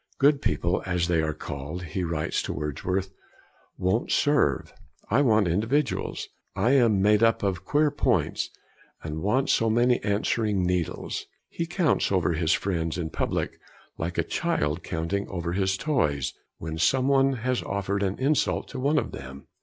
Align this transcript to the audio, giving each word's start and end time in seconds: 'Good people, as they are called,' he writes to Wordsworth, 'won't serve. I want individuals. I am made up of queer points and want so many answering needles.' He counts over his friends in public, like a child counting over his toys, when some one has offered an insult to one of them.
'Good 0.17 0.41
people, 0.41 0.81
as 0.83 1.07
they 1.07 1.21
are 1.21 1.31
called,' 1.31 1.83
he 1.83 2.03
writes 2.03 2.41
to 2.41 2.53
Wordsworth, 2.53 3.11
'won't 3.77 4.11
serve. 4.11 4.73
I 5.11 5.21
want 5.21 5.47
individuals. 5.47 6.27
I 6.55 6.71
am 6.71 7.03
made 7.03 7.21
up 7.21 7.43
of 7.43 7.63
queer 7.65 7.91
points 7.91 8.49
and 9.03 9.21
want 9.21 9.51
so 9.51 9.69
many 9.69 10.01
answering 10.03 10.65
needles.' 10.65 11.27
He 11.49 11.67
counts 11.67 12.11
over 12.11 12.33
his 12.33 12.51
friends 12.53 12.97
in 12.97 13.11
public, 13.11 13.59
like 13.99 14.17
a 14.17 14.23
child 14.23 14.81
counting 14.81 15.27
over 15.29 15.53
his 15.53 15.77
toys, 15.77 16.33
when 16.57 16.79
some 16.79 17.07
one 17.07 17.33
has 17.33 17.61
offered 17.61 18.01
an 18.01 18.17
insult 18.17 18.69
to 18.69 18.79
one 18.79 18.97
of 18.97 19.11
them. 19.11 19.45